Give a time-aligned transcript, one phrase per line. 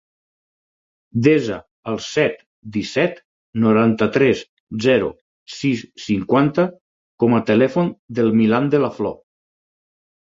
[1.25, 1.57] Desa
[1.91, 2.39] el set,
[2.77, 3.19] disset,
[3.65, 4.41] noranta-tres,
[4.85, 5.11] zero,
[5.57, 6.65] sis, cinquanta
[7.25, 9.15] com a telèfon del Milan De La Flor.